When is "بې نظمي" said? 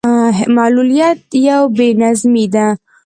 1.75-2.45